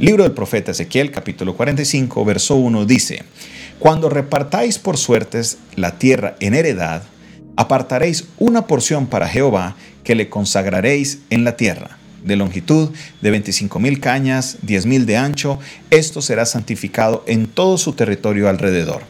Libro 0.00 0.22
del 0.22 0.32
profeta 0.32 0.70
Ezequiel, 0.70 1.10
capítulo 1.10 1.54
45, 1.54 2.24
verso 2.24 2.56
1 2.56 2.86
dice, 2.86 3.22
Cuando 3.78 4.08
repartáis 4.08 4.78
por 4.78 4.96
suertes 4.96 5.58
la 5.76 5.98
tierra 5.98 6.36
en 6.40 6.54
heredad, 6.54 7.02
apartaréis 7.54 8.24
una 8.38 8.66
porción 8.66 9.08
para 9.08 9.28
Jehová 9.28 9.76
que 10.02 10.14
le 10.14 10.30
consagraréis 10.30 11.18
en 11.28 11.44
la 11.44 11.58
tierra 11.58 11.98
de 12.24 12.36
longitud, 12.36 12.88
de 13.20 13.30
25 13.30 13.78
mil 13.78 14.00
cañas, 14.00 14.56
10 14.62 14.86
mil 14.86 15.04
de 15.04 15.18
ancho, 15.18 15.58
esto 15.90 16.22
será 16.22 16.46
santificado 16.46 17.22
en 17.26 17.46
todo 17.46 17.76
su 17.76 17.92
territorio 17.92 18.48
alrededor. 18.48 19.02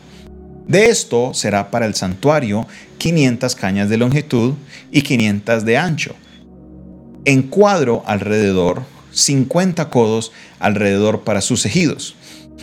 De 0.66 0.86
esto 0.86 1.34
será 1.34 1.70
para 1.70 1.86
el 1.86 1.94
santuario 1.94 2.66
500 2.98 3.54
cañas 3.54 3.88
de 3.90 3.96
longitud 3.96 4.54
y 4.90 5.02
500 5.02 5.64
de 5.64 5.78
ancho. 5.78 6.16
En 7.24 7.42
cuadro 7.42 8.02
alrededor, 8.06 8.82
50 9.12 9.90
codos 9.90 10.32
alrededor 10.58 11.22
para 11.22 11.40
sus 11.40 11.66
ejidos. 11.66 12.16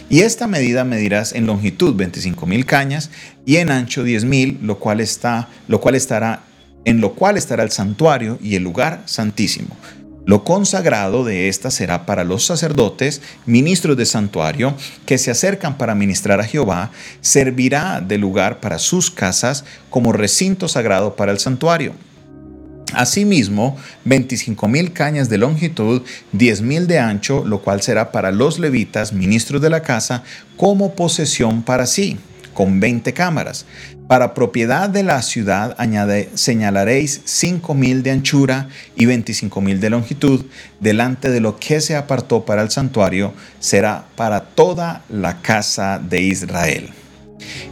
Y 0.09 0.22
esta 0.22 0.48
medida 0.48 0.84
medirás 0.85 1.34
en 1.34 1.45
longitud 1.45 1.95
25 1.95 2.45
mil 2.45 2.66
cañas 2.66 3.09
y 3.45 3.58
en 3.58 3.72
ancho 3.72 4.03
10 4.03 4.26
mil, 4.26 4.59
lo 4.62 4.80
cual 4.80 5.02
está, 5.02 5.49
lo 5.67 5.81
cual 5.81 5.95
estará, 5.95 6.44
en 6.86 7.02
lo 7.02 7.13
cual 7.13 7.38
estará 7.38 7.63
el 7.63 7.72
santuario 7.72 8.39
y 8.41 8.55
el 8.55 8.63
lugar 8.63 9.03
santísimo. 9.05 9.75
Lo 10.25 10.44
consagrado 10.44 11.23
de 11.23 11.48
esta 11.48 11.72
será 11.72 12.05
para 12.05 12.25
los 12.25 12.45
sacerdotes, 12.45 13.22
ministros 13.45 13.95
de 13.95 14.05
santuario, 14.05 14.75
que 15.05 15.17
se 15.17 15.31
acercan 15.31 15.77
para 15.77 15.95
ministrar 15.95 16.41
a 16.41 16.44
Jehová, 16.44 16.91
servirá 17.22 18.02
de 18.02 18.17
lugar 18.17 18.59
para 18.59 18.77
sus 18.77 19.09
casas 19.09 19.64
como 19.89 20.11
recinto 20.11 20.67
sagrado 20.67 21.16
para 21.16 21.31
el 21.31 21.39
santuario. 21.39 21.94
Asimismo, 22.94 23.76
25 24.05 24.68
mil 24.68 24.94
cañas 24.94 25.30
de 25.30 25.38
longitud, 25.38 26.04
10 26.32 26.62
mil 26.62 26.88
de 26.88 27.00
ancho, 27.00 27.44
lo 27.45 27.62
cual 27.62 27.82
será 27.82 28.12
para 28.12 28.32
los 28.32 28.59
levitas, 28.59 29.12
ministros 29.14 29.62
de 29.62 29.70
la 29.70 29.82
casa, 29.82 30.23
como 30.55 30.95
posesión 30.95 31.64
para 31.64 31.86
sí 31.86 32.17
con 32.58 32.80
20 32.80 33.14
cámaras. 33.14 33.67
Para 34.08 34.34
propiedad 34.34 34.89
de 34.89 35.03
la 35.03 35.22
ciudad 35.22 35.76
añade, 35.78 36.31
señalaréis 36.34 37.22
cinco 37.23 37.76
mil 37.76 38.02
de 38.02 38.09
anchura 38.09 38.67
y 38.95 39.06
25 39.06 39.61
mil 39.61 39.80
de 39.80 39.92
longitud. 39.92 40.44
Delante 40.80 41.30
de 41.30 41.39
lo 41.39 41.59
que 41.59 41.81
se 41.81 41.95
apartó 41.95 42.45
para 42.45 42.64
el 42.64 42.72
santuario 42.72 43.31
será 43.59 44.06
para 44.16 44.42
toda 44.42 45.04
la 45.08 45.39
casa 45.44 46.00
de 46.00 46.22
Israel. 46.22 46.89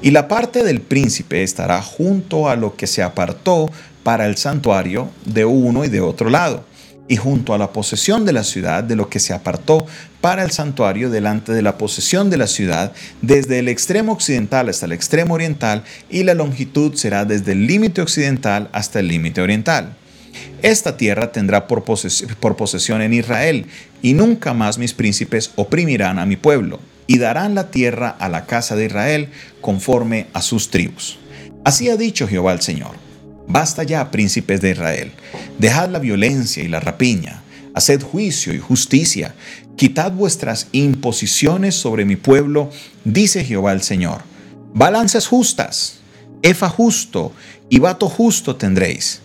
Y 0.03 0.11
la 0.11 0.27
parte 0.27 0.63
del 0.63 0.81
príncipe 0.81 1.41
estará 1.41 1.81
junto 1.81 2.47
a 2.47 2.55
lo 2.55 2.75
que 2.75 2.85
se 2.85 3.01
apartó 3.01 3.71
para 4.05 4.27
el 4.27 4.37
santuario 4.37 5.09
de 5.25 5.45
uno 5.45 5.83
y 5.83 5.89
de 5.89 5.99
otro 5.99 6.29
lado 6.29 6.63
y 7.07 7.15
junto 7.15 7.55
a 7.55 7.57
la 7.57 7.73
posesión 7.73 8.23
de 8.23 8.33
la 8.33 8.43
ciudad 8.43 8.83
de 8.83 8.95
lo 8.95 9.09
que 9.09 9.19
se 9.19 9.33
apartó 9.33 9.87
para 10.21 10.43
el 10.43 10.51
santuario 10.51 11.09
delante 11.09 11.53
de 11.53 11.63
la 11.63 11.79
posesión 11.79 12.29
de 12.29 12.37
la 12.37 12.45
ciudad, 12.45 12.93
desde 13.23 13.59
el 13.59 13.67
extremo 13.67 14.11
occidental 14.11 14.69
hasta 14.69 14.85
el 14.85 14.91
extremo 14.91 15.33
oriental, 15.33 15.83
y 16.09 16.23
la 16.23 16.35
longitud 16.35 16.93
será 16.93 17.25
desde 17.25 17.53
el 17.53 17.65
límite 17.65 18.01
occidental 18.01 18.69
hasta 18.73 18.99
el 18.99 19.07
límite 19.07 19.41
oriental. 19.41 19.95
Esta 20.61 20.97
tierra 20.97 21.31
tendrá 21.31 21.67
por, 21.67 21.83
por 21.83 22.55
posesión 22.55 23.01
en 23.01 23.13
Israel, 23.13 23.65
y 24.03 24.13
nunca 24.13 24.53
más 24.53 24.77
mis 24.77 24.93
príncipes 24.93 25.51
oprimirán 25.55 26.19
a 26.19 26.27
mi 26.27 26.35
pueblo, 26.35 26.79
y 27.07 27.17
darán 27.17 27.55
la 27.55 27.71
tierra 27.71 28.15
a 28.19 28.29
la 28.29 28.45
casa 28.45 28.75
de 28.75 28.85
Israel 28.85 29.29
conforme 29.61 30.27
a 30.33 30.41
sus 30.43 30.69
tribus. 30.69 31.19
Así 31.63 31.89
ha 31.89 31.97
dicho 31.97 32.27
Jehová 32.27 32.53
el 32.53 32.61
Señor. 32.61 33.04
Basta 33.47 33.83
ya, 33.83 34.11
príncipes 34.11 34.61
de 34.61 34.71
Israel, 34.71 35.11
dejad 35.59 35.89
la 35.89 35.99
violencia 35.99 36.63
y 36.63 36.67
la 36.67 36.79
rapiña, 36.79 37.43
haced 37.73 38.01
juicio 38.01 38.53
y 38.53 38.59
justicia, 38.59 39.35
quitad 39.75 40.11
vuestras 40.11 40.67
imposiciones 40.71 41.75
sobre 41.75 42.05
mi 42.05 42.15
pueblo, 42.15 42.69
dice 43.03 43.43
Jehová 43.43 43.73
el 43.73 43.81
Señor. 43.81 44.21
Balanzas 44.73 45.27
justas, 45.27 45.99
efa 46.41 46.69
justo 46.69 47.31
y 47.69 47.79
vato 47.79 48.09
justo 48.09 48.55
tendréis. 48.55 49.21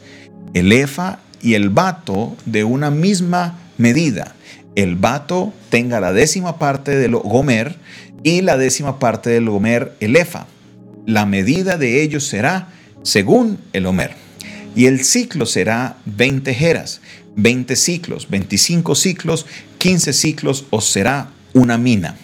El 0.54 0.72
efa 0.72 1.20
y 1.42 1.54
el 1.54 1.70
vato 1.70 2.36
de 2.44 2.64
una 2.64 2.90
misma 2.90 3.58
medida. 3.78 4.34
El 4.74 4.96
vato 4.96 5.52
tenga 5.70 6.00
la 6.00 6.12
décima 6.12 6.58
parte 6.58 6.96
del 6.96 7.16
gomer 7.16 7.76
y 8.22 8.42
la 8.42 8.56
décima 8.56 8.98
parte 8.98 9.30
del 9.30 9.48
gomer 9.48 9.96
el 10.00 10.16
efa. 10.16 10.46
La 11.06 11.26
medida 11.26 11.76
de 11.76 12.02
ellos 12.02 12.26
será 12.26 12.68
según 13.02 13.58
el 13.72 13.86
Homer. 13.86 14.14
Y 14.74 14.86
el 14.86 15.04
ciclo 15.04 15.46
será 15.46 15.96
20 16.06 16.54
jeras, 16.54 17.00
20 17.36 17.74
ciclos, 17.76 18.28
25 18.30 18.94
ciclos, 18.94 19.46
15 19.78 20.12
ciclos 20.12 20.66
os 20.70 20.90
será 20.90 21.30
una 21.54 21.78
mina. 21.78 22.16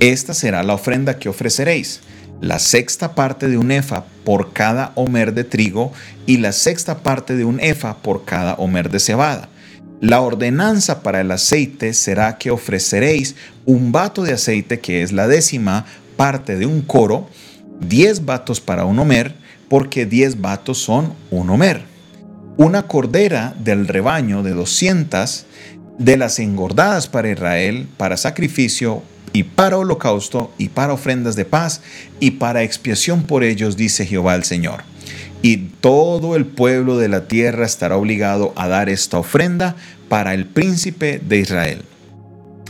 Esta 0.00 0.34
será 0.34 0.62
la 0.62 0.74
ofrenda 0.74 1.18
que 1.18 1.28
ofreceréis, 1.28 2.00
la 2.40 2.58
sexta 2.58 3.14
parte 3.14 3.48
de 3.48 3.56
un 3.56 3.70
efa 3.70 4.04
por 4.24 4.52
cada 4.52 4.92
homer 4.94 5.32
de 5.32 5.44
trigo 5.44 5.92
y 6.26 6.36
la 6.36 6.52
sexta 6.52 7.02
parte 7.02 7.34
de 7.34 7.44
un 7.44 7.60
efa 7.60 7.98
por 7.98 8.24
cada 8.24 8.54
homer 8.54 8.90
de 8.90 9.00
cebada. 9.00 9.48
La 10.00 10.20
ordenanza 10.20 11.02
para 11.02 11.22
el 11.22 11.30
aceite 11.30 11.94
será 11.94 12.36
que 12.36 12.50
ofreceréis 12.50 13.34
un 13.64 13.92
vato 13.92 14.22
de 14.22 14.34
aceite 14.34 14.80
que 14.80 15.02
es 15.02 15.12
la 15.12 15.26
décima 15.26 15.86
parte 16.16 16.56
de 16.56 16.66
un 16.66 16.82
coro, 16.82 17.28
10 17.80 18.26
vatos 18.26 18.60
para 18.60 18.84
un 18.84 18.98
homer, 18.98 19.34
porque 19.68 20.06
diez 20.06 20.40
vatos 20.40 20.78
son 20.78 21.14
un 21.30 21.50
homer. 21.50 21.82
Una 22.56 22.86
cordera 22.86 23.54
del 23.58 23.86
rebaño 23.86 24.42
de 24.42 24.52
200 24.52 25.46
de 25.98 26.16
las 26.16 26.38
engordadas 26.38 27.08
para 27.08 27.30
Israel, 27.30 27.86
para 27.96 28.16
sacrificio 28.16 29.02
y 29.32 29.42
para 29.42 29.78
holocausto 29.78 30.52
y 30.58 30.68
para 30.68 30.92
ofrendas 30.92 31.36
de 31.36 31.44
paz 31.44 31.82
y 32.20 32.32
para 32.32 32.62
expiación 32.62 33.24
por 33.24 33.44
ellos, 33.44 33.76
dice 33.76 34.06
Jehová 34.06 34.34
el 34.34 34.44
Señor. 34.44 34.84
Y 35.42 35.56
todo 35.80 36.36
el 36.36 36.46
pueblo 36.46 36.96
de 36.96 37.08
la 37.08 37.28
tierra 37.28 37.66
estará 37.66 37.96
obligado 37.96 38.52
a 38.56 38.68
dar 38.68 38.88
esta 38.88 39.18
ofrenda 39.18 39.76
para 40.08 40.34
el 40.34 40.46
príncipe 40.46 41.20
de 41.26 41.38
Israel. 41.38 41.82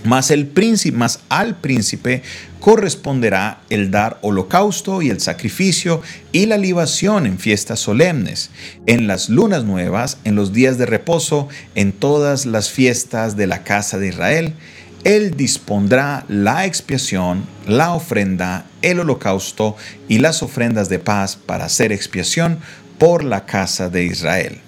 Mas, 0.07 0.31
el 0.31 0.51
mas 0.93 1.19
al 1.29 1.57
príncipe 1.57 2.23
corresponderá 2.61 3.61
el 3.71 3.91
dar 3.91 4.19
holocausto 4.23 5.03
y 5.03 5.11
el 5.11 5.21
sacrificio 5.21 6.01
y 6.31 6.47
la 6.47 6.59
libación 6.59 7.27
en 7.27 7.39
fiestas 7.39 7.81
solemnes, 7.81 8.51
en 8.87 9.09
las 9.09 9.29
lunas 9.29 9.65
nuevas, 9.65 10.19
en 10.23 10.37
los 10.37 10.53
días 10.53 10.79
de 10.79 10.87
reposo, 10.87 11.49
en 11.75 11.93
todas 11.93 12.47
las 12.47 12.71
fiestas 12.71 13.37
de 13.37 13.49
la 13.49 13.65
casa 13.65 13.99
de 13.99 14.09
Israel. 14.09 14.55
Él 15.03 15.37
dispondrá 15.37 16.25
la 16.29 16.67
expiación, 16.67 17.45
la 17.67 17.93
ofrenda, 17.93 18.67
el 18.83 19.01
holocausto 19.01 19.77
y 20.09 20.19
las 20.19 20.43
ofrendas 20.43 20.89
de 20.89 21.01
paz 21.01 21.37
para 21.37 21.65
hacer 21.65 21.91
expiación 21.91 22.59
por 22.99 23.25
la 23.25 23.45
casa 23.45 23.89
de 23.89 24.05
Israel. 24.05 24.61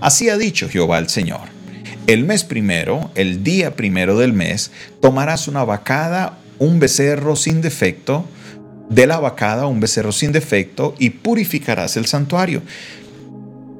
Así 0.00 0.28
ha 0.28 0.36
dicho 0.36 0.68
Jehová 0.68 0.98
el 0.98 1.08
Señor. 1.08 1.55
El 2.06 2.22
mes 2.22 2.44
primero, 2.44 3.10
el 3.16 3.42
día 3.42 3.74
primero 3.74 4.16
del 4.16 4.32
mes, 4.32 4.70
tomarás 5.00 5.48
una 5.48 5.64
vacada, 5.64 6.38
un 6.60 6.78
becerro 6.78 7.34
sin 7.34 7.60
defecto, 7.60 8.24
de 8.88 9.08
la 9.08 9.18
vacada 9.18 9.66
un 9.66 9.80
becerro 9.80 10.12
sin 10.12 10.30
defecto, 10.30 10.94
y 11.00 11.10
purificarás 11.10 11.96
el 11.96 12.06
santuario. 12.06 12.62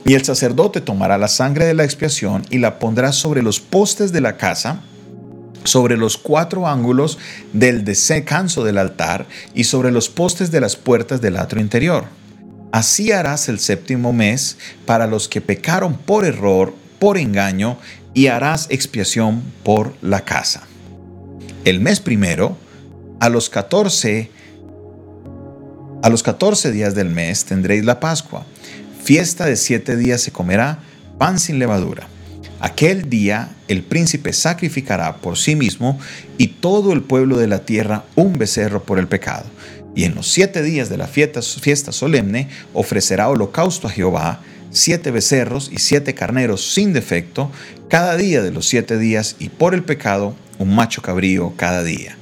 Y 0.04 0.14
el 0.14 0.24
sacerdote 0.24 0.80
tomará 0.80 1.18
la 1.18 1.28
sangre 1.28 1.66
de 1.66 1.74
la 1.74 1.84
expiación 1.84 2.42
y 2.50 2.58
la 2.58 2.80
pondrá 2.80 3.12
sobre 3.12 3.42
los 3.42 3.60
postes 3.60 4.10
de 4.10 4.20
la 4.20 4.36
casa, 4.36 4.80
sobre 5.62 5.96
los 5.96 6.16
cuatro 6.16 6.66
ángulos 6.66 7.18
del 7.52 7.84
descanso 7.84 8.64
del 8.64 8.78
altar 8.78 9.26
y 9.54 9.64
sobre 9.64 9.92
los 9.92 10.08
postes 10.08 10.50
de 10.50 10.60
las 10.60 10.74
puertas 10.74 11.20
del 11.20 11.36
atrio 11.36 11.62
interior. 11.62 12.06
Así 12.72 13.12
harás 13.12 13.48
el 13.48 13.60
séptimo 13.60 14.12
mes 14.12 14.58
para 14.84 15.06
los 15.06 15.28
que 15.28 15.40
pecaron 15.40 15.94
por 15.94 16.24
error, 16.24 16.74
por 16.98 17.18
engaño 17.18 17.78
y 18.16 18.28
harás 18.28 18.66
expiación 18.70 19.42
por 19.62 19.92
la 20.00 20.22
casa. 20.22 20.62
El 21.66 21.80
mes 21.80 22.00
primero, 22.00 22.56
a 23.20 23.28
los 23.28 23.50
14 23.50 24.30
a 26.02 26.08
los 26.08 26.22
14 26.22 26.72
días 26.72 26.94
del 26.94 27.10
mes 27.10 27.44
tendréis 27.44 27.84
la 27.84 28.00
Pascua. 28.00 28.46
Fiesta 29.04 29.44
de 29.44 29.56
siete 29.56 29.96
días 29.96 30.22
se 30.22 30.32
comerá 30.32 30.78
pan 31.18 31.38
sin 31.38 31.58
levadura. 31.58 32.08
Aquel 32.60 33.10
día 33.10 33.50
el 33.68 33.82
príncipe 33.82 34.32
sacrificará 34.32 35.16
por 35.16 35.36
sí 35.36 35.54
mismo 35.54 35.98
y 36.38 36.46
todo 36.46 36.94
el 36.94 37.02
pueblo 37.02 37.36
de 37.36 37.48
la 37.48 37.66
tierra 37.66 38.04
un 38.14 38.32
becerro 38.38 38.82
por 38.82 38.98
el 38.98 39.08
pecado. 39.08 39.44
Y 39.94 40.04
en 40.04 40.14
los 40.14 40.28
siete 40.28 40.62
días 40.62 40.88
de 40.88 40.96
la 40.96 41.06
fiesta, 41.06 41.42
fiesta 41.42 41.92
solemne 41.92 42.48
ofrecerá 42.72 43.28
holocausto 43.28 43.88
a 43.88 43.90
Jehová 43.90 44.40
siete 44.70 45.10
becerros 45.10 45.70
y 45.72 45.78
siete 45.78 46.14
carneros 46.14 46.72
sin 46.74 46.92
defecto 46.92 47.50
cada 47.88 48.16
día 48.16 48.42
de 48.42 48.50
los 48.50 48.68
siete 48.68 48.98
días 48.98 49.36
y 49.38 49.48
por 49.48 49.74
el 49.74 49.84
pecado 49.84 50.34
un 50.58 50.74
macho 50.74 51.02
cabrío 51.02 51.54
cada 51.56 51.82
día. 51.82 52.16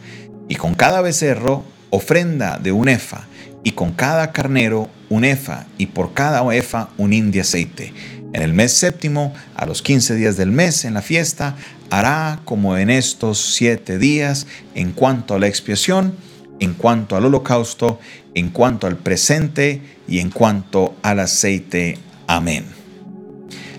Y 0.49 0.57
con 0.57 0.75
cada 0.75 1.01
becerro 1.01 1.65
ofrenda 1.91 2.59
de 2.59 2.73
un 2.73 2.89
efa 2.89 3.27
y 3.63 3.73
con 3.73 3.93
cada 3.93 4.33
carnero 4.33 4.91
un 5.09 5.25
efa 5.25 5.67
y 5.79 5.87
por 5.87 6.13
cada 6.13 6.55
efa 6.55 6.91
un 6.99 7.13
hin 7.13 7.31
de 7.31 7.41
aceite. 7.41 7.93
En 8.35 8.43
el 8.43 8.53
mes 8.53 8.73
séptimo, 8.73 9.33
a 9.55 9.65
los 9.65 9.81
15 9.81 10.17
días 10.17 10.37
del 10.37 10.51
mes, 10.51 10.85
en 10.85 10.95
la 10.95 11.03
fiesta, 11.03 11.55
hará 11.91 12.41
como 12.45 12.77
en 12.77 12.91
estos 12.91 13.55
siete 13.55 13.97
días 13.99 14.49
en 14.75 14.91
cuanto 14.91 15.35
a 15.35 15.39
la 15.39 15.47
expiación, 15.47 16.17
en 16.59 16.75
cuanto 16.75 17.17
al 17.17 17.27
holocausto, 17.27 18.01
en 18.35 18.51
cuanto 18.51 18.89
al 18.89 18.97
presente 18.97 19.81
y 20.09 20.19
en 20.19 20.31
cuanto 20.31 20.97
al 21.03 21.21
aceite. 21.21 21.99
Amén. 22.27 22.65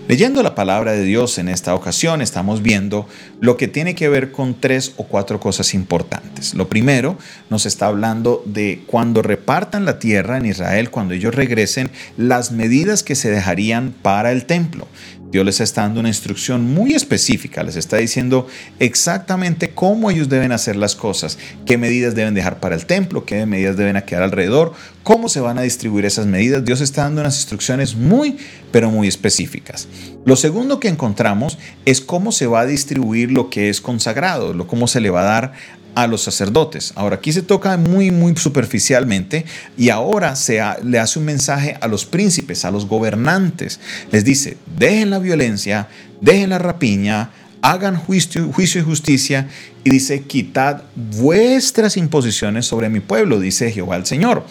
Leyendo 0.08 0.40
la 0.44 0.54
palabra 0.54 0.92
de 0.92 1.02
Dios 1.02 1.36
en 1.38 1.48
esta 1.48 1.74
ocasión 1.74 2.22
estamos 2.22 2.62
viendo 2.62 3.08
lo 3.40 3.56
que 3.56 3.66
tiene 3.66 3.96
que 3.96 4.08
ver 4.08 4.30
con 4.30 4.54
tres 4.54 4.92
o 4.98 5.02
cuatro 5.02 5.40
cosas 5.40 5.74
importantes. 5.74 6.54
Lo 6.54 6.68
primero 6.68 7.18
nos 7.50 7.66
está 7.66 7.86
hablando 7.86 8.40
de 8.46 8.84
cuando 8.86 9.22
repartan 9.22 9.84
la 9.84 9.98
tierra 9.98 10.38
en 10.38 10.46
Israel, 10.46 10.90
cuando 10.90 11.14
ellos 11.14 11.34
regresen, 11.34 11.90
las 12.16 12.52
medidas 12.52 13.02
que 13.02 13.16
se 13.16 13.32
dejarían 13.32 13.92
para 14.00 14.30
el 14.30 14.46
templo. 14.46 14.86
Dios 15.30 15.44
les 15.44 15.60
está 15.60 15.82
dando 15.82 16.00
una 16.00 16.08
instrucción 16.08 16.72
muy 16.72 16.94
específica, 16.94 17.62
les 17.62 17.76
está 17.76 17.96
diciendo 17.96 18.46
exactamente 18.78 19.70
cómo 19.70 20.10
ellos 20.10 20.28
deben 20.28 20.52
hacer 20.52 20.76
las 20.76 20.94
cosas, 20.94 21.38
qué 21.64 21.78
medidas 21.78 22.14
deben 22.14 22.34
dejar 22.34 22.60
para 22.60 22.74
el 22.74 22.86
templo, 22.86 23.24
qué 23.24 23.44
medidas 23.44 23.76
deben 23.76 24.00
quedar 24.02 24.22
alrededor, 24.22 24.72
cómo 25.02 25.28
se 25.28 25.40
van 25.40 25.58
a 25.58 25.62
distribuir 25.62 26.04
esas 26.04 26.26
medidas. 26.26 26.64
Dios 26.64 26.80
está 26.80 27.02
dando 27.02 27.20
unas 27.20 27.36
instrucciones 27.36 27.96
muy, 27.96 28.36
pero 28.70 28.90
muy 28.90 29.08
específicas. 29.08 29.88
Lo 30.24 30.36
segundo 30.36 30.80
que 30.80 30.88
encontramos 30.88 31.58
es 31.84 32.00
cómo 32.00 32.32
se 32.32 32.46
va 32.46 32.60
a 32.60 32.66
distribuir 32.66 33.30
lo 33.30 33.50
que 33.50 33.68
es 33.68 33.80
consagrado, 33.80 34.52
lo 34.52 34.66
cómo 34.66 34.86
se 34.86 35.00
le 35.00 35.10
va 35.10 35.22
a 35.22 35.24
dar 35.24 35.52
a 35.96 36.06
los 36.06 36.22
sacerdotes. 36.22 36.92
Ahora 36.94 37.16
aquí 37.16 37.32
se 37.32 37.40
toca 37.40 37.76
muy, 37.78 38.10
muy 38.10 38.36
superficialmente 38.36 39.46
y 39.78 39.88
ahora 39.88 40.36
se 40.36 40.60
le 40.84 40.98
hace 40.98 41.18
un 41.18 41.24
mensaje 41.24 41.78
a 41.80 41.88
los 41.88 42.04
príncipes, 42.04 42.66
a 42.66 42.70
los 42.70 42.86
gobernantes. 42.86 43.80
Les 44.12 44.22
dice, 44.22 44.58
dejen 44.78 45.08
la 45.08 45.18
violencia, 45.18 45.88
dejen 46.20 46.50
la 46.50 46.58
rapiña, 46.58 47.30
hagan 47.62 47.96
juicio, 47.96 48.52
juicio 48.52 48.82
y 48.82 48.84
justicia 48.84 49.48
y 49.84 49.90
dice, 49.90 50.24
quitad 50.24 50.82
vuestras 50.94 51.96
imposiciones 51.96 52.66
sobre 52.66 52.90
mi 52.90 53.00
pueblo, 53.00 53.40
dice 53.40 53.72
Jehová 53.72 53.96
el 53.96 54.04
Señor. 54.04 54.44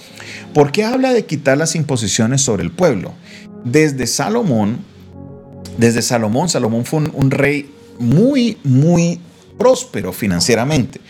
¿Por 0.51 0.71
qué 0.71 0.83
habla 0.83 1.13
de 1.13 1.25
quitar 1.25 1.59
las 1.59 1.75
imposiciones 1.75 2.41
sobre 2.41 2.63
el 2.63 2.71
pueblo? 2.71 3.13
Desde 3.63 4.07
Salomón, 4.07 4.79
desde 5.77 6.01
Salomón, 6.01 6.49
Salomón 6.49 6.85
fue 6.85 7.03
un 7.13 7.29
rey 7.29 7.69
muy, 7.99 8.57
muy 8.63 9.19
próspero 9.57 10.13
financieramente. 10.13 11.01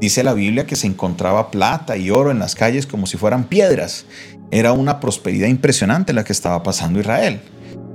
Dice 0.00 0.24
la 0.24 0.34
Biblia 0.34 0.66
que 0.66 0.76
se 0.76 0.86
encontraba 0.86 1.50
plata 1.50 1.96
y 1.96 2.10
oro 2.10 2.30
en 2.30 2.38
las 2.38 2.54
calles 2.54 2.86
como 2.86 3.06
si 3.06 3.16
fueran 3.16 3.44
piedras. 3.44 4.04
Era 4.50 4.72
una 4.72 5.00
prosperidad 5.00 5.48
impresionante 5.48 6.12
la 6.12 6.24
que 6.24 6.32
estaba 6.32 6.62
pasando 6.62 7.00
Israel. 7.00 7.40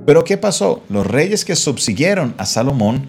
Pero 0.05 0.23
¿qué 0.23 0.37
pasó? 0.37 0.83
Los 0.87 1.05
reyes 1.05 1.43
que 1.43 1.57
subsiguieron 1.57 2.33
a 2.37 2.45
Salomón 2.45 3.07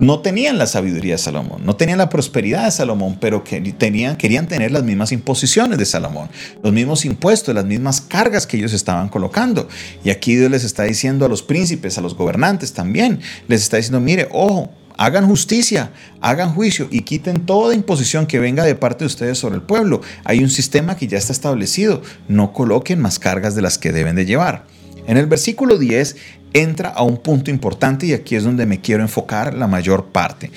no 0.00 0.20
tenían 0.20 0.58
la 0.58 0.66
sabiduría 0.66 1.14
de 1.14 1.18
Salomón, 1.18 1.64
no 1.64 1.76
tenían 1.76 1.96
la 1.96 2.10
prosperidad 2.10 2.66
de 2.66 2.70
Salomón, 2.70 3.16
pero 3.18 3.42
que 3.42 3.60
tenían, 3.72 4.16
querían 4.16 4.46
tener 4.46 4.70
las 4.70 4.82
mismas 4.82 5.12
imposiciones 5.12 5.78
de 5.78 5.86
Salomón, 5.86 6.28
los 6.62 6.72
mismos 6.72 7.06
impuestos, 7.06 7.54
las 7.54 7.64
mismas 7.64 8.02
cargas 8.02 8.46
que 8.46 8.58
ellos 8.58 8.74
estaban 8.74 9.08
colocando. 9.08 9.68
Y 10.04 10.10
aquí 10.10 10.36
Dios 10.36 10.50
les 10.50 10.64
está 10.64 10.82
diciendo 10.82 11.24
a 11.24 11.28
los 11.28 11.42
príncipes, 11.42 11.96
a 11.96 12.02
los 12.02 12.14
gobernantes 12.14 12.74
también, 12.74 13.20
les 13.48 13.62
está 13.62 13.78
diciendo, 13.78 14.00
mire, 14.00 14.28
ojo, 14.30 14.70
Hagan 14.98 15.26
justicia, 15.26 15.90
hagan 16.20 16.54
juicio 16.54 16.88
y 16.90 17.02
quiten 17.02 17.44
toda 17.44 17.74
imposición 17.74 18.26
que 18.26 18.38
venga 18.38 18.64
de 18.64 18.74
parte 18.74 19.00
de 19.00 19.06
ustedes 19.06 19.38
sobre 19.38 19.56
el 19.56 19.62
pueblo. 19.62 20.00
Hay 20.24 20.42
un 20.42 20.48
sistema 20.48 20.96
que 20.96 21.06
ya 21.06 21.18
está 21.18 21.32
establecido. 21.32 22.00
No 22.28 22.52
coloquen 22.52 23.00
más 23.00 23.18
cargas 23.18 23.54
de 23.54 23.62
las 23.62 23.76
que 23.76 23.92
deben 23.92 24.16
de 24.16 24.24
llevar. 24.24 24.64
En 25.06 25.18
el 25.18 25.26
versículo 25.26 25.78
10 25.78 26.16
entra 26.54 26.88
a 26.88 27.02
un 27.02 27.18
punto 27.18 27.50
importante 27.50 28.06
y 28.06 28.14
aquí 28.14 28.34
es 28.34 28.44
donde 28.44 28.64
me 28.64 28.80
quiero 28.80 29.02
enfocar 29.02 29.52
la 29.52 29.66
mayor 29.66 30.06
parte. 30.06 30.50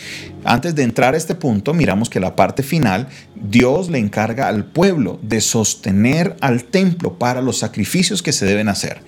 Antes 0.46 0.74
de 0.74 0.84
entrar 0.84 1.14
a 1.14 1.18
este 1.18 1.36
punto, 1.36 1.74
miramos 1.74 2.10
que 2.10 2.22
la 2.22 2.38
parte 2.38 2.64
final, 2.64 3.10
Dios 3.36 3.90
le 3.90 4.00
encarga 4.00 4.48
al 4.48 4.64
pueblo 4.64 5.20
de 5.22 5.42
sostener 5.42 6.38
al 6.40 6.64
templo 6.64 7.20
para 7.20 7.42
los 7.42 7.60
sacrificios 7.60 8.24
que 8.24 8.32
se 8.32 8.46
deben 8.46 8.70
hacer 8.70 9.02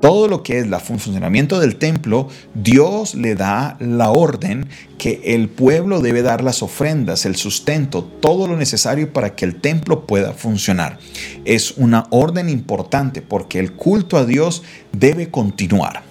todo 0.00 0.28
lo 0.28 0.42
que 0.42 0.58
es 0.58 0.64
el 0.64 0.74
funcionamiento 0.76 1.58
del 1.58 1.76
templo, 1.76 2.28
Dios 2.54 3.14
le 3.14 3.34
da 3.34 3.76
la 3.80 4.10
orden 4.10 4.68
que 4.98 5.20
el 5.24 5.48
pueblo 5.48 6.00
debe 6.00 6.22
dar 6.22 6.44
las 6.44 6.62
ofrendas, 6.62 7.24
el 7.24 7.36
sustento, 7.36 8.04
todo 8.04 8.46
lo 8.46 8.56
necesario 8.56 9.12
para 9.12 9.34
que 9.34 9.44
el 9.44 9.60
templo 9.60 10.06
pueda 10.06 10.32
funcionar. 10.32 10.98
Es 11.44 11.72
una 11.76 12.06
orden 12.10 12.48
importante 12.48 13.22
porque 13.22 13.58
el 13.58 13.72
culto 13.72 14.16
a 14.18 14.26
Dios 14.26 14.62
debe 14.92 15.30
continuar. 15.30 16.02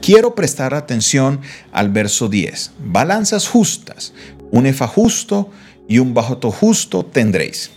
Quiero 0.00 0.34
prestar 0.34 0.74
atención 0.74 1.40
al 1.72 1.90
verso 1.90 2.28
10. 2.28 2.72
Balanzas 2.78 3.48
justas, 3.48 4.12
un 4.50 4.66
efa 4.66 4.86
justo 4.86 5.50
y 5.88 5.98
un 5.98 6.14
bajoto 6.14 6.50
justo 6.50 7.04
tendréis. 7.04 7.70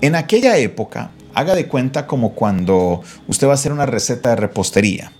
En 0.00 0.16
aquella 0.16 0.58
época, 0.58 1.12
Haga 1.34 1.54
de 1.54 1.66
cuenta 1.66 2.06
como 2.06 2.32
cuando 2.32 3.02
usted 3.28 3.46
va 3.46 3.52
a 3.52 3.54
hacer 3.54 3.72
una 3.72 3.86
receta 3.86 4.30
de 4.30 4.36
repostería. 4.36 5.12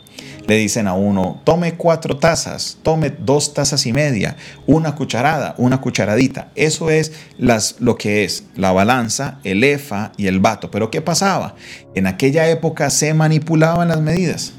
Le 0.47 0.57
dicen 0.57 0.87
a 0.87 0.93
uno, 0.93 1.41
tome 1.45 1.75
cuatro 1.75 2.19
tazas, 2.19 2.77
tome 2.83 3.11
dos 3.11 3.55
tazas 3.55 3.87
y 3.87 3.95
media, 3.95 4.37
una 4.67 4.95
cucharada, 4.95 5.55
una 5.57 5.81
cucharadita. 5.81 6.49
Eso 6.55 6.91
es 6.91 7.13
las, 7.39 7.77
lo 7.81 7.97
que 7.97 8.25
es 8.25 8.45
la 8.55 8.71
balanza, 8.71 9.39
el 9.43 9.65
efa 9.65 10.13
y 10.19 10.27
el 10.27 10.41
vato. 10.41 10.71
Pero 10.71 10.91
¿qué 10.91 11.01
pasaba? 11.01 11.55
En 11.95 12.07
aquella 12.07 12.49
época 12.51 12.91
se 12.91 13.15
manipulaban 13.15 13.89
las 13.89 14.03
medidas. 14.03 14.53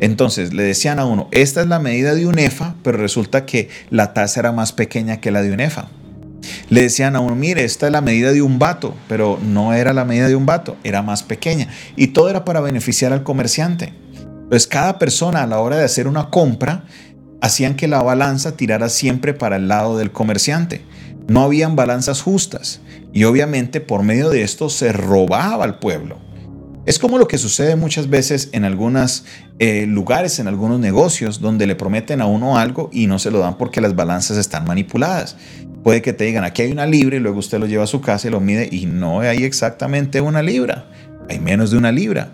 Entonces 0.00 0.52
le 0.52 0.62
decían 0.62 0.98
a 0.98 1.06
uno, 1.06 1.28
esta 1.30 1.62
es 1.62 1.68
la 1.68 1.78
medida 1.78 2.14
de 2.14 2.26
un 2.26 2.38
efa, 2.38 2.74
pero 2.82 2.98
resulta 2.98 3.46
que 3.46 3.68
la 3.90 4.12
taza 4.12 4.40
era 4.40 4.52
más 4.52 4.72
pequeña 4.72 5.20
que 5.20 5.30
la 5.30 5.42
de 5.42 5.52
un 5.52 5.60
efa. 5.60 5.88
Le 6.68 6.82
decían 6.82 7.16
a 7.16 7.20
uno, 7.20 7.34
mire, 7.34 7.64
esta 7.64 7.86
es 7.86 7.92
la 7.92 8.00
medida 8.00 8.32
de 8.32 8.42
un 8.42 8.58
vato, 8.58 8.94
pero 9.08 9.38
no 9.42 9.72
era 9.72 9.92
la 9.92 10.04
medida 10.04 10.28
de 10.28 10.36
un 10.36 10.46
vato, 10.46 10.76
era 10.84 11.02
más 11.02 11.22
pequeña. 11.22 11.68
Y 11.96 12.08
todo 12.08 12.30
era 12.30 12.44
para 12.44 12.60
beneficiar 12.60 13.12
al 13.12 13.22
comerciante. 13.22 13.92
Pues 14.48 14.66
cada 14.66 14.98
persona 14.98 15.42
a 15.42 15.46
la 15.46 15.60
hora 15.60 15.76
de 15.76 15.84
hacer 15.84 16.08
una 16.08 16.30
compra, 16.30 16.84
hacían 17.40 17.74
que 17.74 17.88
la 17.88 18.02
balanza 18.02 18.56
tirara 18.56 18.88
siempre 18.88 19.34
para 19.34 19.56
el 19.56 19.68
lado 19.68 19.96
del 19.96 20.12
comerciante. 20.12 20.82
No 21.28 21.42
habían 21.42 21.76
balanzas 21.76 22.22
justas. 22.22 22.80
Y 23.12 23.24
obviamente 23.24 23.80
por 23.80 24.02
medio 24.02 24.30
de 24.30 24.42
esto 24.42 24.68
se 24.68 24.92
robaba 24.92 25.64
al 25.64 25.78
pueblo. 25.78 26.18
Es 26.86 26.98
como 26.98 27.18
lo 27.18 27.28
que 27.28 27.38
sucede 27.38 27.76
muchas 27.76 28.08
veces 28.08 28.48
en 28.52 28.64
algunos 28.64 29.24
eh, 29.58 29.84
lugares, 29.86 30.38
en 30.38 30.48
algunos 30.48 30.80
negocios, 30.80 31.40
donde 31.40 31.66
le 31.66 31.76
prometen 31.76 32.20
a 32.20 32.26
uno 32.26 32.56
algo 32.58 32.88
y 32.92 33.06
no 33.06 33.18
se 33.18 33.30
lo 33.30 33.38
dan 33.38 33.58
porque 33.58 33.80
las 33.80 33.94
balanzas 33.94 34.38
están 34.38 34.64
manipuladas. 34.64 35.36
Puede 35.82 36.02
que 36.02 36.12
te 36.12 36.24
digan, 36.24 36.44
aquí 36.44 36.62
hay 36.62 36.72
una 36.72 36.86
libra 36.86 37.16
y 37.16 37.20
luego 37.20 37.38
usted 37.38 37.58
lo 37.58 37.66
lleva 37.66 37.84
a 37.84 37.86
su 37.86 38.00
casa 38.00 38.28
y 38.28 38.30
lo 38.30 38.40
mide 38.40 38.68
y 38.70 38.86
no 38.86 39.20
hay 39.20 39.44
exactamente 39.44 40.20
una 40.20 40.42
libra, 40.42 40.90
hay 41.28 41.38
menos 41.38 41.70
de 41.70 41.78
una 41.78 41.90
libra. 41.90 42.32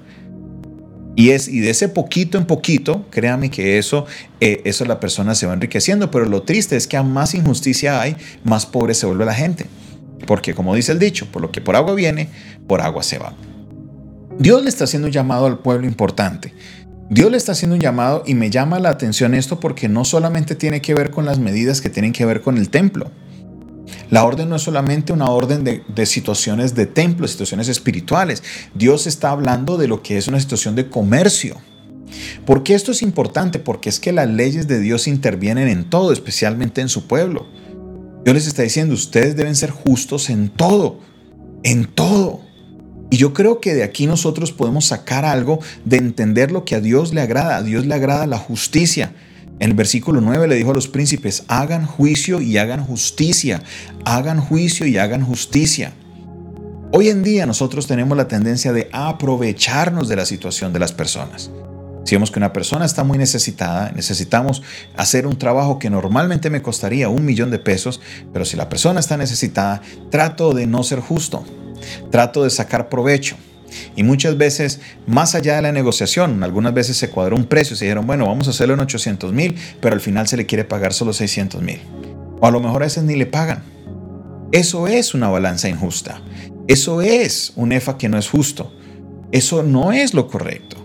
Y, 1.14 1.30
es, 1.30 1.48
y 1.48 1.60
de 1.60 1.70
ese 1.70 1.88
poquito 1.88 2.36
en 2.36 2.44
poquito, 2.44 3.06
créame 3.10 3.50
que 3.50 3.78
eso, 3.78 4.04
eh, 4.40 4.60
eso 4.64 4.84
la 4.84 5.00
persona 5.00 5.34
se 5.34 5.46
va 5.46 5.54
enriqueciendo, 5.54 6.10
pero 6.10 6.26
lo 6.26 6.42
triste 6.42 6.76
es 6.76 6.86
que 6.86 6.98
a 6.98 7.02
más 7.02 7.34
injusticia 7.34 8.02
hay, 8.02 8.16
más 8.44 8.66
pobre 8.66 8.92
se 8.92 9.06
vuelve 9.06 9.24
la 9.24 9.32
gente. 9.32 9.64
Porque 10.26 10.54
como 10.54 10.74
dice 10.74 10.92
el 10.92 10.98
dicho, 10.98 11.26
por 11.32 11.40
lo 11.40 11.50
que 11.50 11.62
por 11.62 11.74
agua 11.74 11.94
viene, 11.94 12.28
por 12.66 12.82
agua 12.82 13.02
se 13.02 13.18
va. 13.18 13.32
Dios 14.38 14.62
le 14.62 14.68
está 14.68 14.84
haciendo 14.84 15.06
un 15.06 15.12
llamado 15.12 15.46
al 15.46 15.60
pueblo 15.60 15.86
importante. 15.86 16.52
Dios 17.08 17.30
le 17.30 17.38
está 17.38 17.52
haciendo 17.52 17.76
un 17.76 17.80
llamado 17.80 18.22
y 18.26 18.34
me 18.34 18.50
llama 18.50 18.78
la 18.78 18.90
atención 18.90 19.34
esto 19.34 19.58
porque 19.58 19.88
no 19.88 20.04
solamente 20.04 20.54
tiene 20.54 20.82
que 20.82 20.92
ver 20.92 21.10
con 21.10 21.24
las 21.24 21.38
medidas 21.38 21.80
que 21.80 21.88
tienen 21.88 22.12
que 22.12 22.26
ver 22.26 22.42
con 22.42 22.58
el 22.58 22.68
templo. 22.68 23.10
La 24.10 24.24
orden 24.24 24.48
no 24.48 24.56
es 24.56 24.62
solamente 24.62 25.12
una 25.12 25.30
orden 25.30 25.64
de, 25.64 26.06
situaciones 26.06 26.74
de 26.74 26.86
templo, 26.86 27.26
situaciones 27.28 27.68
espirituales. 27.68 28.42
Dios 28.74 29.06
está 29.06 29.30
hablando 29.30 29.76
de 29.76 29.88
lo 29.88 30.02
que 30.02 30.16
es 30.16 30.28
una 30.28 30.40
situación 30.40 30.74
de 30.74 30.88
comercio. 30.88 31.56
¿Por 32.44 32.62
qué 32.62 32.74
esto 32.74 32.92
es 32.92 33.02
importante? 33.02 33.58
Porque 33.58 33.88
es 33.88 33.98
que 33.98 34.12
las 34.12 34.28
leyes 34.28 34.68
de 34.68 34.80
Dios 34.80 35.08
intervienen 35.08 35.68
en 35.68 35.90
todo, 35.90 36.12
especialmente 36.12 36.80
en 36.80 36.88
su 36.88 37.06
pueblo. 37.06 37.46
Dios 38.24 38.34
les 38.34 38.46
está 38.46 38.62
diciendo, 38.62 38.94
ustedes 38.94 39.36
deben 39.36 39.56
ser 39.56 39.70
justos 39.70 40.30
en 40.30 40.48
todo, 40.48 41.00
en 41.62 41.86
todo. 41.86 42.40
Y 43.10 43.18
yo 43.18 43.32
creo 43.32 43.60
que 43.60 43.74
de 43.74 43.84
aquí 43.84 44.06
nosotros 44.06 44.52
podemos 44.52 44.86
sacar 44.86 45.24
algo 45.24 45.60
de 45.84 45.96
entender 45.96 46.50
lo 46.50 46.64
que 46.64 46.74
a 46.74 46.80
Dios 46.80 47.14
le 47.14 47.20
agrada. 47.20 47.56
A 47.56 47.62
Dios 47.62 47.86
le 47.86 47.94
agrada 47.94 48.26
la 48.26 48.38
justicia. 48.38 49.12
En 49.58 49.70
el 49.70 49.76
versículo 49.76 50.20
9 50.20 50.48
le 50.48 50.54
dijo 50.56 50.72
a 50.72 50.74
los 50.74 50.88
príncipes, 50.88 51.44
hagan 51.48 51.86
juicio 51.86 52.42
y 52.42 52.58
hagan 52.58 52.84
justicia, 52.84 53.62
hagan 54.04 54.38
juicio 54.38 54.86
y 54.86 54.98
hagan 54.98 55.24
justicia. 55.24 55.92
Hoy 56.92 57.08
en 57.08 57.22
día 57.22 57.46
nosotros 57.46 57.86
tenemos 57.86 58.16
la 58.18 58.28
tendencia 58.28 58.72
de 58.72 58.88
aprovecharnos 58.92 60.08
de 60.08 60.16
la 60.16 60.26
situación 60.26 60.74
de 60.74 60.78
las 60.78 60.92
personas. 60.92 61.50
Si 62.04 62.14
vemos 62.14 62.30
que 62.30 62.38
una 62.38 62.52
persona 62.52 62.84
está 62.84 63.02
muy 63.02 63.18
necesitada, 63.18 63.90
necesitamos 63.92 64.62
hacer 64.94 65.26
un 65.26 65.38
trabajo 65.38 65.78
que 65.78 65.90
normalmente 65.90 66.50
me 66.50 66.62
costaría 66.62 67.08
un 67.08 67.24
millón 67.24 67.50
de 67.50 67.58
pesos, 67.58 68.00
pero 68.32 68.44
si 68.44 68.56
la 68.56 68.68
persona 68.68 69.00
está 69.00 69.16
necesitada, 69.16 69.80
trato 70.10 70.52
de 70.52 70.66
no 70.66 70.84
ser 70.84 71.00
justo, 71.00 71.44
trato 72.10 72.44
de 72.44 72.50
sacar 72.50 72.88
provecho. 72.88 73.36
Y 73.94 74.02
muchas 74.02 74.36
veces, 74.36 74.80
más 75.06 75.34
allá 75.34 75.56
de 75.56 75.62
la 75.62 75.72
negociación, 75.72 76.42
algunas 76.42 76.74
veces 76.74 76.96
se 76.96 77.10
cuadró 77.10 77.36
un 77.36 77.44
precio, 77.44 77.76
se 77.76 77.84
dijeron, 77.84 78.06
bueno, 78.06 78.26
vamos 78.26 78.46
a 78.48 78.50
hacerlo 78.50 78.74
en 78.74 78.80
800 78.80 79.32
mil, 79.32 79.56
pero 79.80 79.94
al 79.94 80.00
final 80.00 80.28
se 80.28 80.36
le 80.36 80.46
quiere 80.46 80.64
pagar 80.64 80.92
solo 80.92 81.12
600 81.12 81.62
mil. 81.62 81.80
O 82.40 82.46
a 82.46 82.50
lo 82.50 82.60
mejor 82.60 82.82
a 82.82 82.86
veces 82.86 83.04
ni 83.04 83.16
le 83.16 83.26
pagan. 83.26 83.62
Eso 84.52 84.86
es 84.86 85.14
una 85.14 85.28
balanza 85.28 85.68
injusta. 85.68 86.20
Eso 86.68 87.00
es 87.00 87.52
un 87.56 87.72
EFA 87.72 87.98
que 87.98 88.08
no 88.08 88.18
es 88.18 88.28
justo. 88.28 88.72
Eso 89.32 89.62
no 89.62 89.92
es 89.92 90.14
lo 90.14 90.28
correcto. 90.28 90.76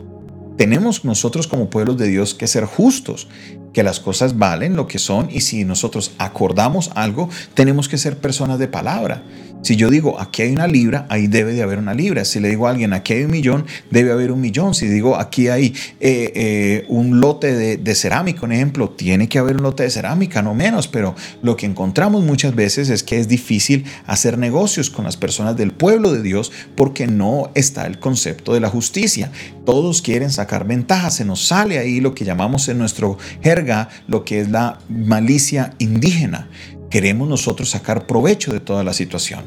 Tenemos 0.58 1.06
nosotros 1.06 1.48
como 1.48 1.70
pueblos 1.70 1.98
de 1.98 2.08
Dios 2.08 2.34
que 2.34 2.48
ser 2.48 2.66
justos, 2.66 3.28
que 3.74 3.84
las 3.84 4.00
cosas 4.00 4.38
valen 4.38 4.76
lo 4.76 4.88
que 4.88 5.00
son 5.00 5.30
y 5.32 5.42
si 5.42 5.66
nosotros 5.66 6.14
acordamos 6.18 6.92
algo, 6.96 7.30
tenemos 7.54 7.88
que 7.88 7.98
ser 7.98 8.18
personas 8.18 8.60
de 8.60 8.68
palabra. 8.68 9.24
Si 9.62 9.76
yo 9.76 9.92
digo, 9.92 10.20
aquí 10.20 10.42
hay 10.42 10.52
una 10.52 10.68
libra, 10.68 11.06
ahí 11.10 11.28
debe 11.28 11.54
de 11.54 11.62
haber 11.62 11.78
una 11.78 11.94
libra. 11.94 12.26
Si 12.26 12.40
le 12.40 12.50
digo 12.50 12.68
a 12.68 12.72
alguien, 12.72 12.94
aquí 12.94 13.14
hay 13.14 13.24
un 13.26 13.32
millón, 13.32 13.66
debe 13.92 14.12
haber 14.12 14.32
un 14.32 14.42
millón. 14.42 14.74
Si 14.74 14.88
digo, 14.88 15.18
aquí 15.18 15.50
hay 15.50 15.76
eh, 16.00 16.32
eh, 16.36 16.86
un 16.88 17.20
lote 17.22 17.54
de, 17.54 17.78
de, 17.78 17.96
cerámica, 17.96 18.44
un 18.44 18.54
ejemplo, 18.54 18.90
tiene 18.90 19.30
que 19.30 19.38
haber 19.38 19.58
un 19.58 19.64
lote 19.64 19.84
de 19.84 19.92
cerámica, 19.92 20.42
no 20.42 20.56
menos. 20.56 20.88
Pero 20.88 21.16
lo 21.44 21.56
que 21.56 21.68
encontramos 21.68 22.24
muchas 22.24 22.56
veces 22.56 22.90
es 22.90 23.04
que 23.04 23.20
es 23.20 23.28
difícil 23.28 23.86
hacer 24.08 24.40
negocios 24.40 24.90
con 24.90 25.06
las 25.06 25.16
personas 25.16 25.56
del 25.56 25.72
pueblo 25.72 26.12
de 26.12 26.24
Dios 26.24 26.52
porque 26.76 27.06
no 27.06 27.52
está 27.54 27.86
el 27.86 28.00
concepto 28.00 28.56
de 28.56 28.62
la 28.62 28.70
justicia. 28.70 29.32
Todos 29.64 30.02
quieren 30.02 30.32
sacar 30.32 30.66
ventaja. 30.66 31.12
Se 31.12 31.24
nos 31.24 31.46
sale 31.46 31.78
ahí 31.78 32.02
lo 32.02 32.16
que 32.16 32.26
llamamos 32.26 32.68
en 32.68 32.80
nuestro 32.80 33.20
jerga, 33.44 33.61
lo 34.08 34.24
que 34.24 34.42
es 34.42 34.50
la 34.50 34.80
malicia 34.90 35.74
indígena 35.80 36.50
queremos 36.92 37.28
nosotros 37.28 37.70
sacar 37.70 38.06
provecho 38.06 38.54
de 38.54 38.60
toda 38.60 38.84
la 38.84 38.94
situación. 38.94 39.46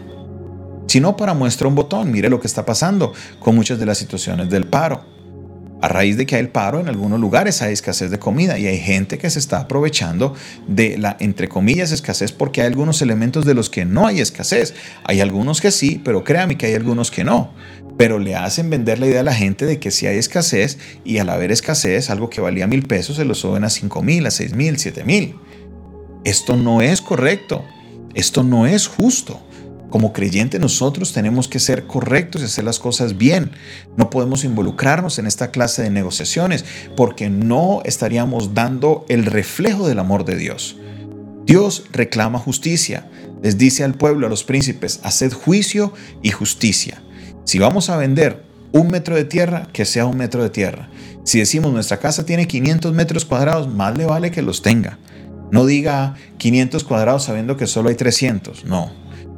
Si 0.88 0.98
no, 0.98 1.16
para 1.16 1.34
muestra 1.34 1.68
un 1.68 1.74
botón, 1.74 2.10
mire 2.10 2.28
lo 2.28 2.40
que 2.40 2.46
está 2.46 2.64
pasando 2.64 3.12
con 3.38 3.54
muchas 3.54 3.78
de 3.78 3.86
las 3.86 3.98
situaciones 3.98 4.50
del 4.50 4.66
paro. 4.66 5.13
A 5.84 5.88
raíz 5.88 6.16
de 6.16 6.24
que 6.24 6.36
hay 6.36 6.40
el 6.40 6.48
paro, 6.48 6.80
en 6.80 6.88
algunos 6.88 7.20
lugares 7.20 7.60
hay 7.60 7.74
escasez 7.74 8.10
de 8.10 8.18
comida 8.18 8.58
y 8.58 8.66
hay 8.66 8.78
gente 8.78 9.18
que 9.18 9.28
se 9.28 9.38
está 9.38 9.58
aprovechando 9.58 10.34
de 10.66 10.96
la, 10.96 11.14
entre 11.20 11.46
comillas, 11.50 11.92
escasez 11.92 12.32
porque 12.32 12.62
hay 12.62 12.68
algunos 12.68 13.02
elementos 13.02 13.44
de 13.44 13.52
los 13.52 13.68
que 13.68 13.84
no 13.84 14.06
hay 14.06 14.20
escasez. 14.20 14.72
Hay 15.04 15.20
algunos 15.20 15.60
que 15.60 15.70
sí, 15.70 16.00
pero 16.02 16.24
créame 16.24 16.56
que 16.56 16.64
hay 16.64 16.72
algunos 16.72 17.10
que 17.10 17.22
no. 17.22 17.52
Pero 17.98 18.18
le 18.18 18.34
hacen 18.34 18.70
vender 18.70 18.98
la 18.98 19.08
idea 19.08 19.20
a 19.20 19.24
la 19.24 19.34
gente 19.34 19.66
de 19.66 19.78
que 19.78 19.90
si 19.90 20.06
hay 20.06 20.16
escasez 20.16 20.78
y 21.04 21.18
al 21.18 21.28
haber 21.28 21.52
escasez, 21.52 22.08
algo 22.08 22.30
que 22.30 22.40
valía 22.40 22.66
mil 22.66 22.84
pesos 22.84 23.16
se 23.16 23.26
lo 23.26 23.34
suben 23.34 23.64
a 23.64 23.68
cinco 23.68 24.00
mil, 24.02 24.24
a 24.24 24.30
seis 24.30 24.54
mil, 24.54 24.78
siete 24.78 25.04
mil. 25.04 25.36
Esto 26.24 26.56
no 26.56 26.80
es 26.80 27.02
correcto. 27.02 27.62
Esto 28.14 28.42
no 28.42 28.66
es 28.66 28.86
justo. 28.86 29.38
Como 29.90 30.12
creyentes 30.12 30.60
nosotros 30.60 31.12
tenemos 31.12 31.46
que 31.46 31.60
ser 31.60 31.86
correctos 31.86 32.42
y 32.42 32.46
hacer 32.46 32.64
las 32.64 32.78
cosas 32.78 33.16
bien. 33.16 33.52
No 33.96 34.10
podemos 34.10 34.44
involucrarnos 34.44 35.18
en 35.18 35.26
esta 35.26 35.50
clase 35.50 35.82
de 35.82 35.90
negociaciones 35.90 36.64
porque 36.96 37.30
no 37.30 37.80
estaríamos 37.84 38.54
dando 38.54 39.04
el 39.08 39.24
reflejo 39.26 39.86
del 39.86 40.00
amor 40.00 40.24
de 40.24 40.36
Dios. 40.36 40.76
Dios 41.46 41.84
reclama 41.92 42.38
justicia. 42.38 43.08
Les 43.42 43.58
dice 43.58 43.84
al 43.84 43.94
pueblo, 43.94 44.26
a 44.26 44.30
los 44.30 44.42
príncipes, 44.42 45.00
haced 45.02 45.32
juicio 45.32 45.92
y 46.22 46.30
justicia. 46.30 47.02
Si 47.44 47.58
vamos 47.58 47.90
a 47.90 47.96
vender 47.96 48.42
un 48.72 48.88
metro 48.88 49.14
de 49.14 49.24
tierra, 49.24 49.68
que 49.72 49.84
sea 49.84 50.06
un 50.06 50.16
metro 50.16 50.42
de 50.42 50.50
tierra. 50.50 50.88
Si 51.24 51.38
decimos 51.38 51.72
nuestra 51.72 51.98
casa 51.98 52.26
tiene 52.26 52.48
500 52.48 52.92
metros 52.92 53.24
cuadrados, 53.24 53.68
más 53.68 53.96
le 53.96 54.06
vale 54.06 54.30
que 54.30 54.42
los 54.42 54.62
tenga. 54.62 54.98
No 55.52 55.66
diga 55.66 56.16
500 56.38 56.82
cuadrados 56.84 57.24
sabiendo 57.24 57.56
que 57.56 57.66
solo 57.66 57.90
hay 57.90 57.94
300. 57.94 58.64
No. 58.64 58.90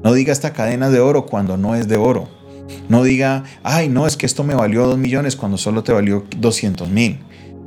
No 0.03 0.13
diga 0.13 0.33
esta 0.33 0.53
cadena 0.53 0.91
de 0.91 1.01
oro 1.01 1.27
cuando 1.27 1.57
no 1.57 1.75
es 1.75 1.89
de 1.89 1.97
oro. 1.97 2.29
No 2.89 3.03
diga, 3.03 3.45
ay, 3.63 3.89
no, 3.89 4.07
es 4.07 4.17
que 4.17 4.27
esto 4.27 4.45
me 4.45 4.55
valió 4.55 4.87
2 4.87 4.99
millones 4.99 5.37
cuando 5.37 5.59
solo 5.59 5.83
te 5.83 5.93
valió 5.93 6.25
200 6.37 6.89
mil. 6.89 7.21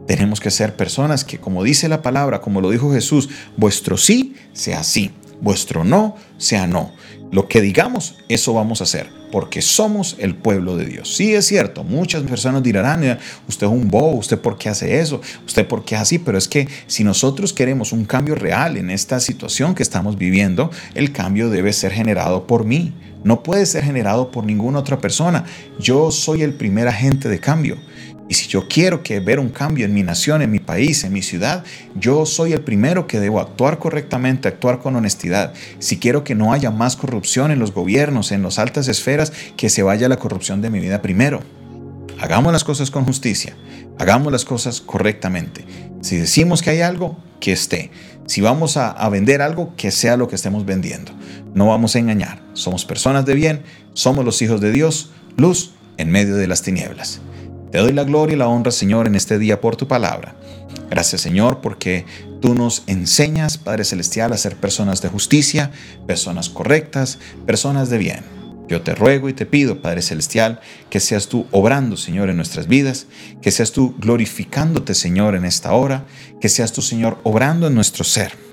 Tenemos 0.08 0.40
que 0.40 0.50
ser 0.50 0.76
personas 0.76 1.24
que, 1.24 1.40
como 1.40 1.64
dice 1.64 1.88
la 1.88 2.02
palabra, 2.02 2.42
como 2.42 2.62
lo 2.62 2.72
dijo 2.72 2.92
Jesús, 2.92 3.30
vuestro 3.58 3.98
sí 3.98 4.36
sea 4.54 4.84
sí, 4.84 5.12
vuestro 5.42 5.84
no 5.84 6.16
sea 6.38 6.68
no. 6.68 6.92
Lo 7.32 7.48
que 7.48 7.62
digamos, 7.62 8.16
eso 8.28 8.54
vamos 8.54 8.82
a 8.82 8.86
hacer 8.86 9.20
porque 9.32 9.62
somos 9.62 10.16
el 10.20 10.36
pueblo 10.36 10.78
de 10.78 10.86
Dios. 10.86 11.16
Sí 11.16 11.34
es 11.34 11.46
cierto, 11.46 11.84
muchas 11.84 12.24
personas 12.24 12.64
dirán, 12.64 13.20
usted 13.48 13.68
es 13.68 13.74
un 13.74 13.90
bobo, 13.90 14.16
usted 14.16 14.40
por 14.40 14.58
qué 14.58 14.70
hace 14.70 15.00
eso, 15.00 15.22
usted 15.46 15.68
por 15.68 15.86
qué 15.86 15.96
así, 15.96 16.20
pero 16.20 16.38
es 16.38 16.48
que 16.48 16.68
si 16.88 17.04
nosotros 17.04 17.54
queremos 17.54 17.92
un 17.92 18.06
cambio 18.06 18.36
real 18.36 18.78
en 18.78 18.90
esta 18.90 19.20
situación 19.20 19.76
que 19.76 19.84
estamos 19.84 20.18
viviendo, 20.18 20.72
el 20.96 21.12
cambio 21.12 21.50
debe 21.50 21.74
ser 21.74 21.92
generado 21.92 22.48
por 22.48 22.66
mí. 22.66 22.94
No 23.24 23.44
puede 23.44 23.66
ser 23.66 23.84
generado 23.84 24.32
por 24.32 24.46
ninguna 24.46 24.80
otra 24.80 25.00
persona. 25.00 25.44
Yo 25.78 26.10
soy 26.10 26.42
el 26.42 26.54
primer 26.54 26.88
agente 26.88 27.28
de 27.28 27.40
cambio. 27.40 27.78
Y 28.30 28.36
si 28.36 28.48
yo 28.48 28.68
quiero 28.68 29.02
que 29.02 29.20
ver 29.20 29.40
un 29.40 29.50
cambio 29.50 29.86
en 29.86 29.94
mi 29.94 30.04
nación, 30.04 30.44
en 30.44 30.52
mi 30.52 30.60
país, 30.60 31.04
en 31.04 31.12
mi 31.12 31.24
ciudad, 31.24 31.64
yo 31.96 32.28
soy 32.28 32.54
el 32.54 32.62
primero 32.62 33.08
que 33.08 33.20
debo 33.20 33.40
actuar 33.40 33.80
correctamente, 33.80 34.48
actuar 34.48 34.78
con 34.78 34.96
honestidad. 34.96 35.54
Si 35.80 35.98
quiero 35.98 36.24
que 36.24 36.36
no 36.36 36.54
haya 36.54 36.70
más 36.70 36.96
corrupción 36.96 37.50
en 37.50 37.58
los 37.58 37.74
gobiernos, 37.74 38.32
en 38.32 38.44
las 38.44 38.60
altas 38.60 38.88
esferas, 38.88 39.34
que 39.58 39.70
se 39.70 39.82
vaya 39.82 40.08
la 40.08 40.18
corrupción 40.18 40.62
de 40.62 40.70
mi 40.70 40.80
vida 40.80 41.02
primero. 41.02 41.42
Hagamos 42.20 42.54
las 42.54 42.64
cosas 42.64 42.92
con 42.92 43.04
justicia, 43.04 43.56
hagamos 43.98 44.32
las 44.32 44.46
cosas 44.46 44.80
correctamente. 44.80 45.66
Si 46.02 46.16
decimos 46.18 46.62
que 46.62 46.70
hay 46.70 46.82
algo, 46.82 47.18
que 47.40 47.52
esté. 47.52 47.90
Si 48.28 48.42
vamos 48.42 48.78
a, 48.78 48.92
a 48.92 49.10
vender 49.10 49.42
algo, 49.42 49.74
que 49.76 49.90
sea 49.90 50.18
lo 50.18 50.28
que 50.28 50.36
estemos 50.36 50.68
vendiendo. 50.68 51.14
No 51.56 51.66
vamos 51.66 51.96
a 51.96 52.00
engañar. 52.00 52.44
Somos 52.54 52.86
personas 52.86 53.26
de 53.26 53.34
bien, 53.34 53.64
somos 53.94 54.24
los 54.24 54.40
hijos 54.44 54.62
de 54.62 54.72
Dios, 54.72 55.10
luz 55.36 55.74
en 55.98 56.12
medio 56.12 56.36
de 56.36 56.46
las 56.46 56.62
tinieblas. 56.62 57.22
Te 57.72 57.78
doy 57.78 57.94
la 57.94 58.04
gloria 58.04 58.36
y 58.36 58.40
la 58.40 58.48
honra, 58.48 58.72
Señor, 58.72 59.08
en 59.08 59.16
este 59.16 59.38
día 59.38 59.62
por 59.62 59.76
tu 59.76 59.88
palabra. 59.88 60.36
Gracias, 60.90 61.22
Señor, 61.22 61.62
porque 61.62 62.06
tú 62.42 62.56
nos 62.56 62.84
enseñas, 62.88 63.58
Padre 63.58 63.84
Celestial, 63.84 64.34
a 64.34 64.38
ser 64.38 64.56
personas 64.56 65.02
de 65.02 65.10
justicia, 65.10 65.72
personas 66.08 66.50
correctas, 66.50 67.20
personas 67.46 67.90
de 67.90 68.00
bien. 68.00 68.40
Yo 68.68 68.82
te 68.82 68.96
ruego 68.96 69.30
y 69.30 69.34
te 69.34 69.46
pido, 69.46 69.82
Padre 69.82 70.02
Celestial, 70.02 70.62
que 70.90 71.00
seas 71.00 71.28
tú 71.28 71.48
obrando, 71.52 71.98
Señor, 71.98 72.30
en 72.30 72.38
nuestras 72.38 72.68
vidas, 72.68 73.08
que 73.42 73.52
seas 73.52 73.72
tú 73.72 73.96
glorificándote, 73.98 74.94
Señor, 74.94 75.36
en 75.36 75.46
esta 75.46 75.74
hora, 75.74 76.06
que 76.40 76.50
seas 76.50 76.72
tú, 76.72 76.82
Señor, 76.82 77.20
obrando 77.24 77.68
en 77.68 77.76
nuestro 77.76 78.04
ser. 78.04 78.49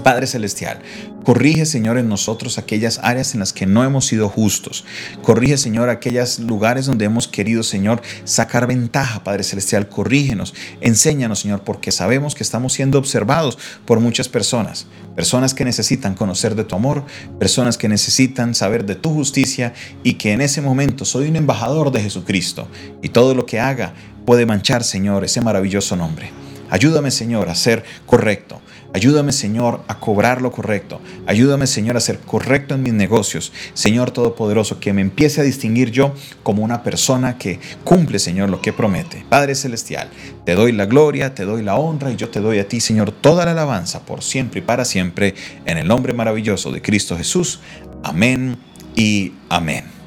Padre 0.00 0.26
Celestial, 0.26 0.80
corrige, 1.24 1.66
Señor, 1.66 1.98
en 1.98 2.08
nosotros 2.08 2.58
aquellas 2.58 2.98
áreas 3.02 3.34
en 3.34 3.40
las 3.40 3.52
que 3.52 3.66
no 3.66 3.84
hemos 3.84 4.06
sido 4.06 4.28
justos. 4.28 4.84
Corrige, 5.22 5.56
Señor, 5.56 5.88
aquellos 5.88 6.38
lugares 6.38 6.86
donde 6.86 7.04
hemos 7.04 7.28
querido, 7.28 7.62
Señor, 7.62 8.02
sacar 8.24 8.66
ventaja, 8.66 9.22
Padre 9.24 9.42
Celestial. 9.42 9.88
Corrígenos, 9.88 10.54
enséñanos, 10.80 11.40
Señor, 11.40 11.62
porque 11.62 11.92
sabemos 11.92 12.34
que 12.34 12.42
estamos 12.42 12.72
siendo 12.72 12.98
observados 12.98 13.58
por 13.84 14.00
muchas 14.00 14.28
personas. 14.28 14.86
Personas 15.14 15.54
que 15.54 15.64
necesitan 15.64 16.14
conocer 16.14 16.54
de 16.54 16.64
tu 16.64 16.76
amor, 16.76 17.04
personas 17.38 17.76
que 17.76 17.88
necesitan 17.88 18.54
saber 18.54 18.86
de 18.86 18.94
tu 18.94 19.12
justicia 19.12 19.74
y 20.02 20.14
que 20.14 20.32
en 20.32 20.40
ese 20.40 20.60
momento 20.60 21.04
soy 21.04 21.28
un 21.28 21.36
embajador 21.36 21.92
de 21.92 22.02
Jesucristo 22.02 22.68
y 23.02 23.10
todo 23.10 23.34
lo 23.34 23.46
que 23.46 23.60
haga 23.60 23.94
puede 24.24 24.46
manchar, 24.46 24.84
Señor, 24.84 25.24
ese 25.24 25.40
maravilloso 25.40 25.96
nombre. 25.96 26.49
Ayúdame, 26.70 27.10
Señor, 27.10 27.48
a 27.48 27.54
ser 27.54 27.84
correcto. 28.06 28.60
Ayúdame, 28.92 29.32
Señor, 29.32 29.82
a 29.86 30.00
cobrar 30.00 30.42
lo 30.42 30.50
correcto. 30.50 31.00
Ayúdame, 31.26 31.68
Señor, 31.68 31.96
a 31.96 32.00
ser 32.00 32.18
correcto 32.18 32.74
en 32.74 32.82
mis 32.82 32.92
negocios. 32.92 33.52
Señor 33.72 34.10
Todopoderoso, 34.10 34.80
que 34.80 34.92
me 34.92 35.00
empiece 35.00 35.40
a 35.40 35.44
distinguir 35.44 35.92
yo 35.92 36.12
como 36.42 36.64
una 36.64 36.82
persona 36.82 37.38
que 37.38 37.60
cumple, 37.84 38.18
Señor, 38.18 38.50
lo 38.50 38.60
que 38.60 38.72
promete. 38.72 39.24
Padre 39.28 39.54
Celestial, 39.54 40.10
te 40.44 40.56
doy 40.56 40.72
la 40.72 40.86
gloria, 40.86 41.34
te 41.34 41.44
doy 41.44 41.62
la 41.62 41.76
honra 41.76 42.10
y 42.10 42.16
yo 42.16 42.30
te 42.30 42.40
doy 42.40 42.58
a 42.58 42.66
ti, 42.66 42.80
Señor, 42.80 43.12
toda 43.12 43.44
la 43.44 43.52
alabanza 43.52 44.00
por 44.00 44.22
siempre 44.22 44.58
y 44.60 44.62
para 44.62 44.84
siempre, 44.84 45.34
en 45.66 45.78
el 45.78 45.86
nombre 45.86 46.12
maravilloso 46.12 46.72
de 46.72 46.82
Cristo 46.82 47.16
Jesús. 47.16 47.60
Amén 48.02 48.56
y 48.96 49.34
amén. 49.48 49.99